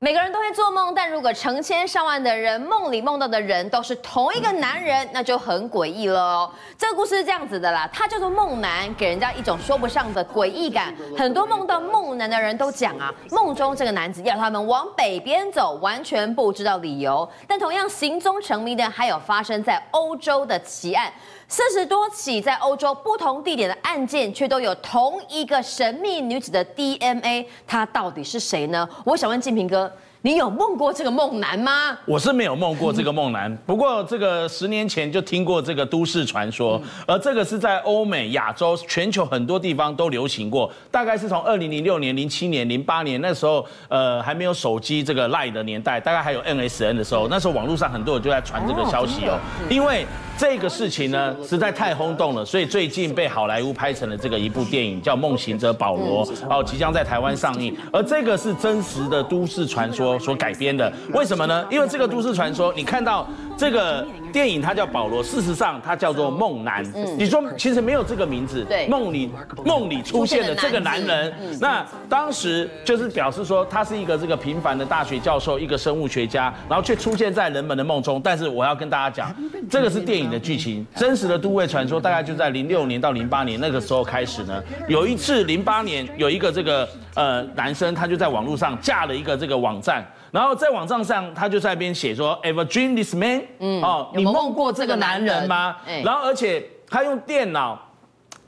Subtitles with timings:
[0.00, 6.50] 每个人都会做梦，但如果成千上万的人梦里梦到的人都是同一个男人，那就很诡异了哦。
[6.76, 10.94] 这个故事是这样子的啦，他叫做梦男，给人家一种说不上的诡异感。
[11.16, 17.28] 很多梦到梦男的人都讲啊，梦中这个男子要他们往北边走，完全不知道理由。
[17.48, 21.12] 但同样行踪成谜的，还有发生在欧洲的奇案。
[21.50, 28.86] 四十多起在欧洲不同地点的案件，却都有同一个神秘女子的 DNA，她到底是谁呢？
[29.04, 29.90] 我想问静平哥。
[30.22, 31.96] 你有梦过这个梦男吗？
[32.04, 40.68] 我是没有梦过这个梦男，不过这个十年前就听过这个都市传说，而这个是在欧美、亚洲、全球很多地方都流行过。
[40.90, 49.38] 大概是从二零零六年、零七年、零八年那时候，呃，还没有手机这个 LINE 的年代，大概还有 MSN 的时候，那时候网络上很多人就在传这个消息哦，
[49.70, 50.04] 因为
[50.36, 57.76] 这个事情呢实在太轰动了，所以最近被好莱坞拍成了这个一部电影，叫《梦行者保罗》，哦，即将在台湾上映。
[57.92, 60.07] 而这个是真实的都市传说。
[60.16, 61.66] 所改编的，为什么呢？
[61.68, 66.84] 因为这个都市传说，你看到这个电影，它叫保罗，事实上它叫做梦男。
[66.94, 69.28] 嗯，你说其实没有这个名字，对，梦里
[69.64, 78.20] 梦里出现的这个男人，那当时就是表示说他是一个这个平凡的大学教授，一个生物学家，然后却出现在人们的梦中。
[78.22, 79.34] 但是我要跟大家讲，
[79.68, 84.62] 这个是电影的剧情，真实的都会传说大概就在零六年到零八年那个时候开始呢。
[84.86, 90.06] 有一次零八年有一个这个呃男生，他就在网络上架了一个这个网站。
[90.30, 93.42] 然后在网站上，他就在那边写说，Ever dream this man？
[93.58, 95.76] 嗯，哦，你梦过这个男人吗？
[96.04, 97.78] 然后而且他用电脑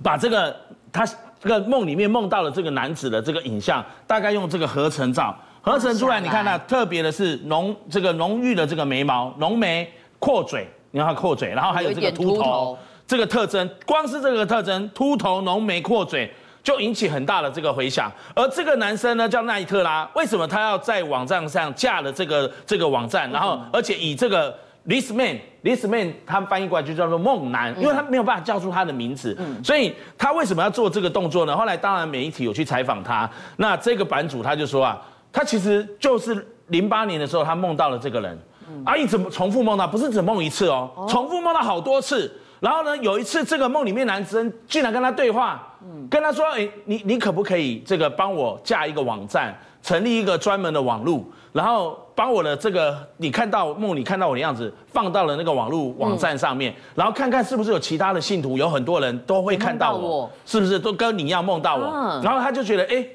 [0.02, 0.54] 把这个
[0.92, 1.06] 他
[1.40, 6.20] 这个梦里面梦到了这个男子的这个影像，大概用这个合成照合成出来。
[6.20, 16.30] 你看他特别的是浓这个浓郁的这个眉毛，浓眉阔嘴，你看他阔嘴，然后还有这个秃头这个特征，光是这个特征，秃头浓眉阔嘴。
[16.62, 24.54] 就引起很大的这个回响，而这个男生呢叫奈特拉，为什么他要在网站上架了这个这个网站，然后而且以这个
[24.86, 31.56] this man this man 他们翻译过来就叫做梦男，因为他没有办法叫出他的名字，所以他为什么要做这个动作呢？
[31.56, 35.00] 后来当然媒体有去采访他，那这个版主他就说啊，
[35.32, 38.38] 他其实就是零八年的时候他梦到了这个人，
[38.84, 42.30] 啊一直重复梦到，不是只梦一次哦，重复梦到好多次。
[42.60, 45.66] 然后呢，有一次这个梦里面男生竟然跟他对话，
[46.10, 60.78] 跟他说：“哎，你你可不可以这个帮我架一个网站，成立一个专门的网路，然后帮我的这个你看到梦里看到我的样子放到了那个网路网站上面，然后看看是不是有其他的信徒，有很多人都会看到我，是不是？
[60.78, 62.20] 都跟你一样梦到我？
[62.22, 63.06] 然后他就觉得哎，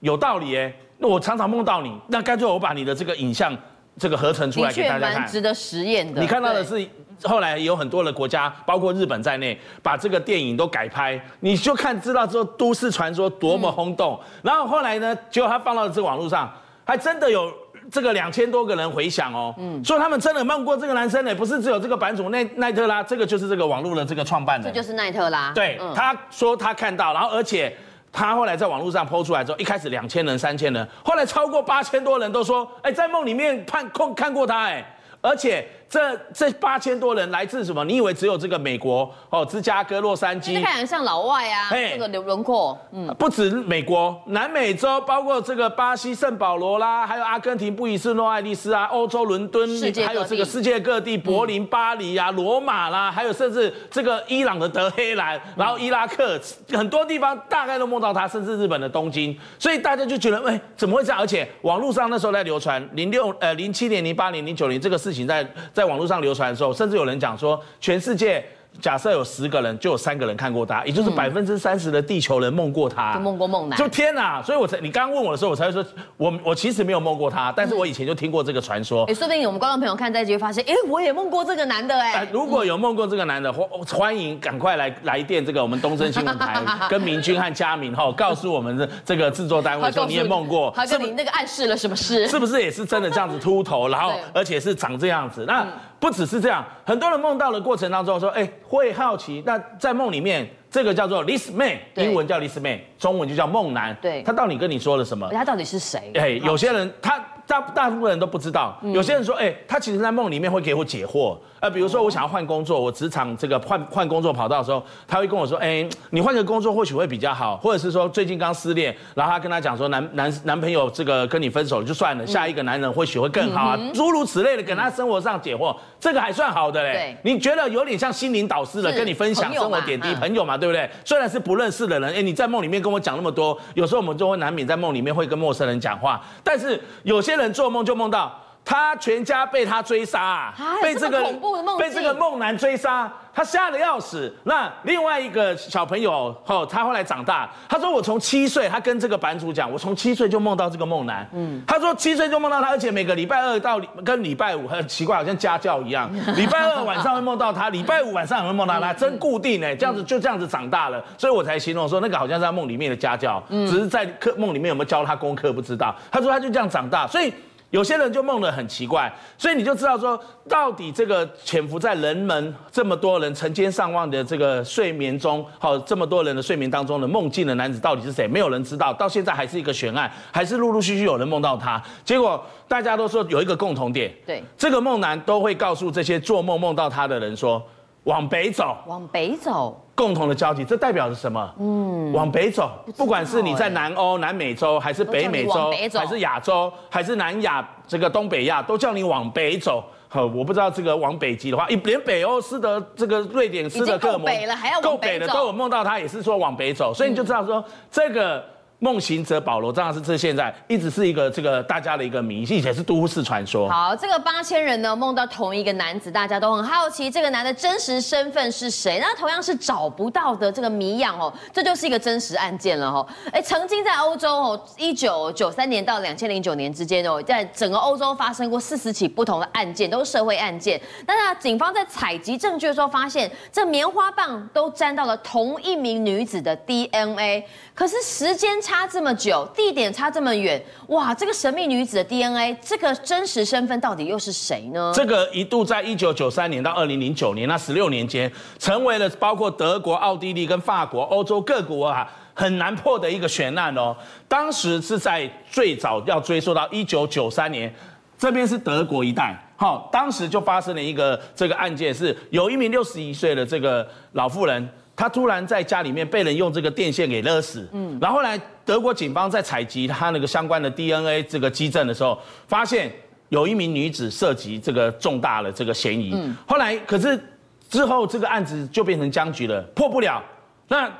[0.00, 3.54] 有道理哎，那我常常梦到你，那干脆我把你的这个影像
[3.98, 6.20] 这个合成出来给大家看，值得实验的。
[6.20, 6.86] 你看到的是。”
[7.22, 14.18] 后来有很多的国家，包括日本在内，把这个电影都改拍，你就看知道之后都市传说多么轰动。
[14.20, 16.52] 嗯、然后后来呢，结果他放到这个网络上，
[16.84, 17.50] 还真的有
[17.90, 19.54] 这个两千多个人回想哦。
[19.56, 25.52] 嗯，说他们真的梦过这个男生呢，不是只有这个版主奈奈特拉，这个就是这个网络的这个创办人，这就是奈特拉。
[25.54, 27.74] 对，嗯、他说他看到，然后而且
[28.14, 35.68] 他后来在网络上抛出来之后，一开始两千人、三千人，后来超过八千多人都说，哎，在梦里面看看看过他，哎，而且。
[35.94, 37.84] 这这八千多人来自什么？
[37.84, 40.60] 你以为只有这个美国哦，芝加哥、洛杉矶？
[40.60, 42.76] 看起来像老外啊，这个轮廓。
[42.90, 49.68] 嗯，不止美国，南美洲包括这个巴西圣保罗啦，还有阿根廷布宜斯诺艾利斯啊，欧洲伦敦，
[50.04, 56.40] 还有这个世界各地柏林、巴黎啊、罗马啦，还有甚至这个伊朗的德黑兰，然后伊拉克
[56.72, 61.20] 很多地方大概都梦到他，甚至日本的东京，所以大家就觉得，哎，怎么会这样？
[61.20, 65.83] 而且网络上那时候在流传零六呃零七年、零八年、零九年这个事情在在。
[65.84, 68.42] 在网络上流传的时候，甚至有人讲说，全世界。
[68.80, 73.78] 假设有十个人，就有三个人看过他，也就是百分之三十的地球人梦过他，梦过梦男。
[73.78, 74.42] 就天哪！
[74.42, 75.84] 所以我才你刚刚问我的时候，我才会说，
[76.16, 79.04] 我我其实没有梦过他，但是我以前就听过这个传说。
[79.04, 82.28] 哎，说不定我们观众朋友看这一集会发现，哎，我也梦过这个男的哎。
[82.32, 92.28] 如果有梦过这个男的，欢欢迎赶快来来电这个我们东森新闻台， 跟明君和佳明哈，告诉我们的这个制作单位说你也梦过，他跟你那个暗示了什么事？
[92.28, 95.44] 是不是也是真的这样子秃头，然后而且是长这样子？
[95.46, 95.66] 那
[96.00, 99.42] 不只是这样，很多人梦到的过程当中说，哎，会好奇。
[99.46, 103.96] 那在梦里面，这个叫做 this man，英文叫 this man，中文就叫梦男。
[104.02, 105.28] 对，他到底跟你说了什么？
[105.30, 106.10] 他到底是谁？
[106.14, 108.78] 哎，有些人他大大部分人都不知道。
[108.82, 111.36] 有些人说，哎，他其实在梦里面会给我解惑。
[111.60, 127.16] 呃，比如说我想要换工作，我职场这个换换工作跑道的时候，他会跟我说，哎，你换个工作或许会比较好，或者是说最近刚失恋，然后他跟他讲说男男男朋友这个跟你分手了就算了，下一个男人或许会更好啊，诸如此类的，跟他生活上解惑，这个还算好的嘞。
[127.22, 130.88] 你觉得有点像心灵导师的，跟你分享生活点滴，朋友嘛，对不对？
[131.02, 138.40] 虽然是不认识的人，哎，你在梦里面跟我讲那么多，有时候我们就会难免在梦里面会跟陌生人讲话，但是有些些人做梦就梦到。
[138.66, 144.32] 他全家被他追杀啊，被这个恐怖的梦被这个梦男追杀，他吓得要死。
[144.44, 151.28] 那另外一个小朋友，哦，他后来长大，他说我从七岁，他跟这个版主讲，我从七岁就梦到这个梦男。
[151.32, 165.94] 嗯，他说七岁就梦到他，而且每个礼拜二到跟礼拜五很奇怪，好像家教一样，礼拜二晚上会梦到他，礼拜五晚上也会梦到他，真固定哎，这样子就这样子长大了，所以我才形容说那个好像是他梦里面的家教，只是在课梦里面有没有教他功课不知道。
[166.10, 167.32] 他说他就这样长大，所以。
[167.74, 170.16] 有些人就梦得很奇怪，所以你就知道说，
[170.48, 178.28] 到底这个潜伏在人们这么多人成千上万的这个睡眠中，好，这么多人的睡眠当中的梦境的男子到底是谁？
[178.28, 181.82] 没有人知道，到现在还是一个悬案，还是陆陆续续有人梦到他。
[182.04, 187.60] 结果大家都说有一个共同点，对，这个梦男都会告诉这些做梦梦到他的人说，
[188.04, 189.83] 往北走，往北走。
[189.94, 191.54] 共同的交集，这代表着什么？
[191.58, 199.84] 嗯，往北走，不管是你在南欧、南美洲，还是北美洲，还是亚洲，还是南亚，这个东北亚，都叫你往北走。
[200.08, 208.44] 好，我不知道这个往北极的话，一连北欧、斯德、这个瑞典、斯德哥尔摩，够北了，还要往北走，都有梦到他，也是说往北走，所以你就知道说这个。
[208.80, 213.68] 梦行者保罗，这样是这现在一直是一个这个大家的一个迷信，也是都市传说。
[213.68, 218.98] 好，这个八千人呢梦到同一个男子，大家都很好奇这个男的真实身份是谁？
[219.00, 223.06] 那同样是找不到的这个谜样哦，这就是一个真实案件了哦。
[223.32, 230.80] 哎，曾经在欧洲哦，一九九三年到两千零九年之间哦，在整个欧洲发生过四十起不同的案件，都是社会案件。
[231.06, 237.44] 那警方在采集证据的时候，发现这棉花棒都沾到了同一名女子的 DNA，
[237.74, 238.74] 可是时间差。
[238.84, 241.14] 差这么久，地点差这么远，哇！
[241.14, 244.92] 这个神秘女子的 DNA，这个真实身份到底又是谁呢？
[244.94, 253.96] 这个一度在一九九三年到二零零九年那十六年间，成为了包括德国、奥地利跟法国、欧洲各国啊很难破的一个悬案哦。
[254.28, 257.72] 当时是在最早要追溯到一九九三年，
[258.18, 264.68] 这边是德国一带，好，当时就发生了一个这个案件，是有一名六十一岁的这个老妇人。
[264.96, 272.92] 她突然在家里面被人用这个电线给勒死，嗯，然后来德国警方在采集他那个相关的 DNA 这个基证的时候，发现
[273.28, 277.22] 有一名女子涉及这个重大的这个嫌疑，嗯，后来可是
[277.68, 280.22] 之后这个案子就变成僵局了，破不了。
[280.68, 280.90] 那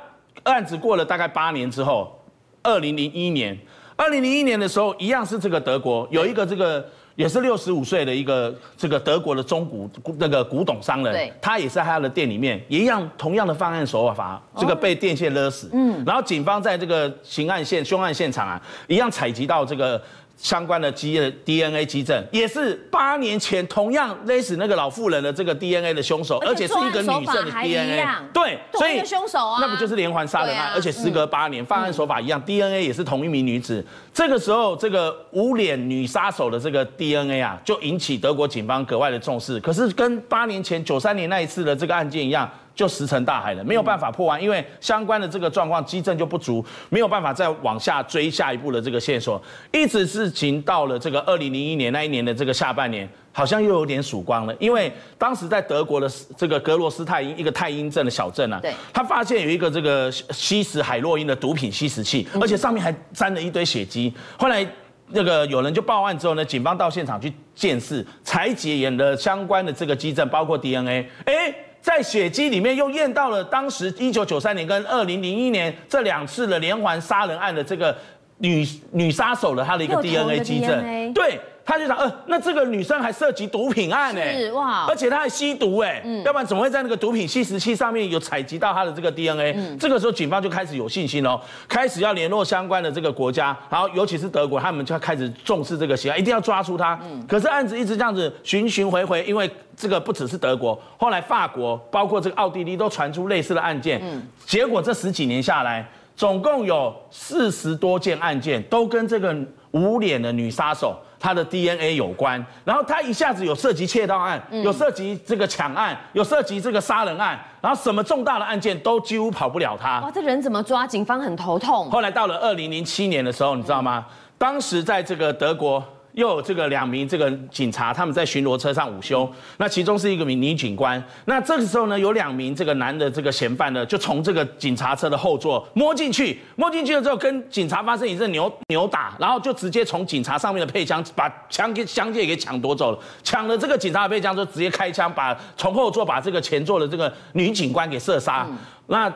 [0.43, 2.23] 案子过了大概八年之后，
[2.61, 3.57] 二零零一年，
[3.95, 6.87] 二零零一年的时候，一样是这个德国有一个这个。
[7.15, 15.69] 也是六十五岁的一个这个德国的中古那个古董商人，他也是在他的店里面，一样同样的犯案手法，这个被电线勒死。
[15.73, 20.01] 嗯，然后警方在这个刑案现凶案现场啊，一样采集到这个。
[20.37, 30.73] 相关的基的 DNA 基证也是八年前同样勒死那个老妇人的这个 DNA 的凶手，而且是一个女生的 DNA，对，所以凶手啊，那不就是连环杀人案？
[30.73, 33.83] 而且时隔八年，犯案手法一样，DNA 也是同一名女子。
[34.13, 39.59] 这个时候，这个无脸女杀手的这个 DNA 啊，就引起德国警方格外的重视。
[39.59, 42.49] 可是跟八年前九三年那一次的这个案件一样。
[42.75, 49.41] 就石沉大海了，没有办法破案，因为相关的这个状况基证就不足，没有办法再往下追下一步的这个线索，
[49.71, 58.61] 一直是情到了这个二零零一年那一年的这个下半年，好像又有点曙光了，因为当时在德国的这个格罗斯泰因一个泰因镇的小镇啊，
[58.91, 64.13] 他发现有一个这个吸食海洛因的毒品吸食器，而且上面还沾了一堆血迹。
[64.37, 64.67] 后来
[65.07, 71.55] 那个有人就报案之后呢，警方到现场去鉴识，采集了相关的这个基证，包括 DNA，哎。
[71.85, 77.95] 在血迹里面又验到了当时一九九三年跟二零零一年这两次的连环杀人案的这个
[78.39, 81.39] 女女杀手的她的一个 DNA 基证，对。
[81.65, 89.53] 他就想，呃，那这个女生还涉及毒品案呢，是哇，而且她还吸毒哎，嗯，要不然怎么会在那个毒品吸食器上面有采集到她的这个 DNA？
[89.57, 96.99] 嗯，这个时候警方就开始有信心哦，开始要联络相关的这个国家，然后尤其是德国，他们就要开始重视这个刑案，一定要抓出他。
[97.03, 103.99] 嗯，可是案子一直这样子循循回回，因为这个不只是德国，后来法国，包括这个奥地利都传出类似的案件。
[104.03, 109.35] 嗯，结果这十几年下来，总共有四十多件案件都跟这个
[109.75, 110.97] 无脸的女杀手。
[111.19, 120.01] 她的 DNA 有关，然后她一下子有涉及窃盗案，有涉及这个抢案，有涉及这个杀人案，然后什么重大的案件都几乎跑不了她。
[120.01, 120.85] 哇，这人怎么抓？
[120.85, 121.89] 警方很头痛。
[121.89, 124.05] 后来到了二零零七年的时候，你知道吗？
[124.37, 125.83] 当时在这个德国。
[126.15, 129.29] 又有这个两名这个警察，他们在巡逻车上午休。
[129.57, 131.01] 那其中是一个名女警官。
[131.25, 142.99] 那这个时候呢，有两名这个男的这个嫌犯呢，就从这个警察车的后座摸进去，摸进去了之后，跟警察发生一阵扭扭打，然后就直接从警察上面的配枪把枪给枪械给抢夺走了。
[143.21, 148.47] 抢了这个警察的配枪，就直接开枪把从后座把这个前座的这个女警官给射杀。
[148.87, 149.11] 那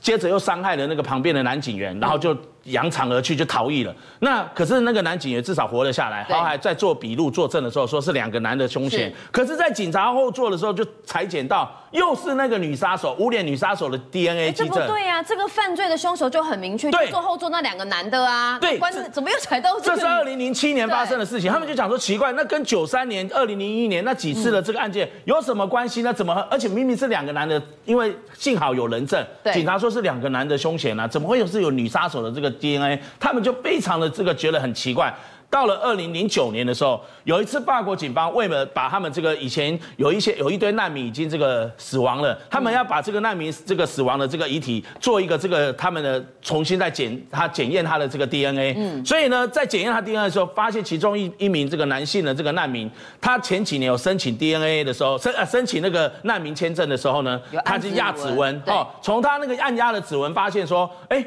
[0.00, 2.36] 接着又伤害了那个旁边的男警员，然后就。
[2.64, 3.94] 扬长而去，就逃逸了。
[4.20, 9.12] 那可是那个男警员至少活了下来，然后还在做笔录作证的时候说是两个男的凶嫌。
[9.30, 14.74] 可是，在警察后座的时候就裁剪到又是那个女杀手无脸女杀手的 DNA 基证。
[14.74, 18.58] 这不对啊，这个犯罪的凶手就很明确，对，坐后座那两个男的啊。
[18.58, 19.78] 对，关键怎么又踩到？
[19.80, 26.12] 这是二零零七年发生的事情，他们就讲说奇怪，那跟九三年、二零零一年那几次的这个案件有什么关系呢？
[26.12, 26.34] 怎么？
[26.50, 33.00] 而且明明是两个男的，因为幸好有人证，警察说是两个男的凶嫌啊，怎么会有是有女杀手的这个 DNA？
[33.18, 35.14] 他们就非常的这个觉得很奇怪。
[35.50, 48.74] 到了二零零九年的时候，有一次法国警方为了把他们这个以前有一些有一堆难民已经这个死亡了，他们要把这个难民这个死亡的这个遗体做一个这个他们的重新再检他检验他的这个 DNA。
[48.76, 61.24] 嗯，所以呢，在检验他 DNA 的时候，发现其中一一名这个男性的这个难民，他前几年有申请 DNA 的时候申呃申请那个难民签证的时候呢，他是压指纹哦，从他那个按压的指纹发现说，哎。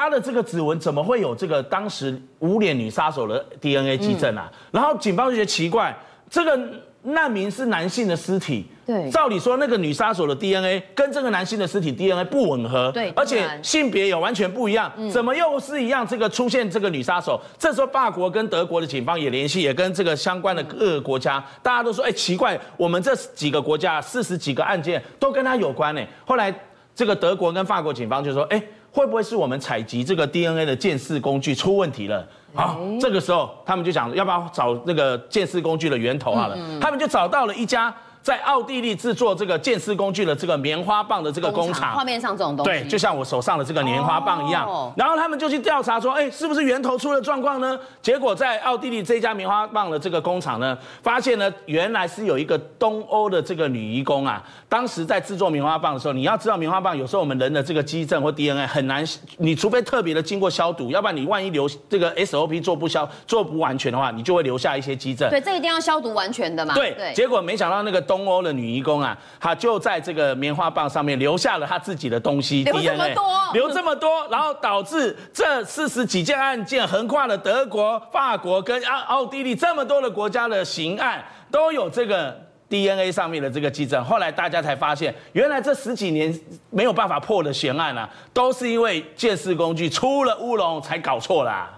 [0.00, 4.50] 他的这个指纹怎么会有这个当时无脸女杀手的 DNA 基证啊？
[4.70, 5.94] 然后警方就觉得奇怪，
[6.30, 6.58] 这个
[7.02, 16.06] 难民是男性的尸体，对，照理说那个女杀手的 DNA 跟这个男性的尸体 DNA 不吻合，对，而且性别也完全不一样，怎么又是一样？
[16.06, 26.00] 这个出现这个女杀手，这时候法国跟德国的警方也联系，也跟这个相关的各个国家，大家都说，哎，奇怪，我们这几个国家四十几个案件都跟他有关呢。
[26.24, 26.54] 后来
[26.94, 28.62] 这个德国跟法国警方就说，哎。
[28.92, 32.26] 会不会是我们采集这个 DNA 的鉴识工具出问题了？
[32.54, 36.56] 好，这个时候他们就想，要不要找那个鉴识工具的源头好了？
[36.80, 37.94] 他们就找到了一家。
[38.22, 44.92] 在奥地利制作这个鉴识工具的这个棉花棒的这个工厂，画面上这种东西，对，就像我手上的这个棉花棒一样。
[44.96, 47.78] 然后他们就去调查说，哎，是不是源头出了状况呢？
[48.02, 59.04] 结果在奥地利这家棉花棒的这个工厂呢，发现呢，原来是有一个东欧的这个女义工啊，当时在制作棉花棒的时候，你要知道棉花棒有时候我们人的这个基证或 DNA 很难，
[59.38, 65.30] 你除非特别的经过消毒，要不然你万一留这个 SOP 做不消做不完全的话，你就会留下一些基证。
[65.30, 66.74] 对，这一定要消毒完全的嘛。
[66.74, 69.00] 对，结果没想到那个东欧的女义工。
[69.00, 82.36] 啊，她就在这个棉花棒上面留下了她自己的东西，留这么多，留这么多，然后导致这四十几件案件横跨了德国、法国跟奥奥地利这么多的国家的刑案，都有这个
[82.68, 84.04] DNA 上面的这个基证。
[84.04, 86.36] 后来大家才发现，原来这十几年
[86.70, 91.70] 没有办法破的悬案啊，都是因为鉴识工具出了乌龙才搞错啦。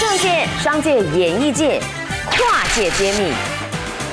[0.00, 1.80] 政界、商界、演艺界，
[2.30, 3.51] 跨界揭秘。